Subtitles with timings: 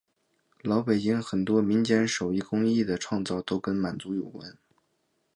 [0.63, 4.57] 老北京很多民间手工艺的创造都跟满族有关。